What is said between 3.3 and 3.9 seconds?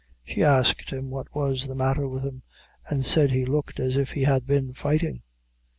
looked